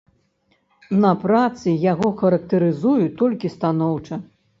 На 1.03 1.09
працы 1.25 1.73
яго 1.91 2.07
характарызуюць 2.21 3.11
толькі 3.21 3.53
станоўча. 3.57 4.19